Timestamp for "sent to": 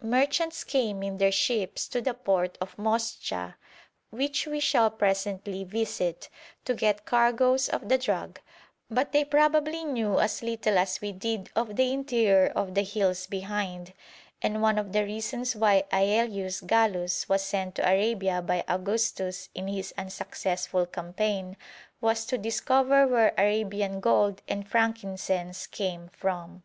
17.42-17.86